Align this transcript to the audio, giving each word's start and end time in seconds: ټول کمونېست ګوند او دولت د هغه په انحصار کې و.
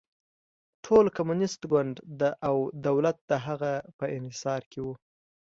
ټول 0.85 1.05
کمونېست 1.17 1.61
ګوند 1.71 1.95
او 2.47 2.57
دولت 2.87 3.17
د 3.29 3.31
هغه 3.45 3.73
په 3.97 4.05
انحصار 4.17 4.61
کې 4.71 4.79
و. 4.85 4.87